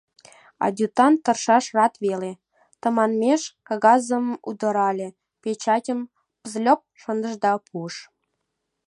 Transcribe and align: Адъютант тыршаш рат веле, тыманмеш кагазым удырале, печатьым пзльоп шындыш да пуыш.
Адъютант 0.65 1.17
тыршаш 1.23 1.65
рат 1.77 1.93
веле, 2.05 2.31
тыманмеш 2.81 3.41
кагазым 3.67 4.25
удырале, 4.49 5.07
печатьым 5.41 5.99
пзльоп 6.41 6.81
шындыш 7.01 7.33
да 7.43 7.51
пуыш. 7.67 7.95